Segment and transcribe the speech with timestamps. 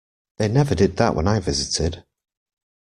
[0.37, 2.03] They never did that when I visited.